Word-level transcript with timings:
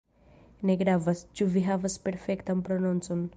Ne 0.69 0.75
gravas, 0.79 1.21
ĉu 1.41 1.47
vi 1.57 1.63
havas 1.67 1.99
perfektan 2.09 2.65
prononcon. 2.71 3.23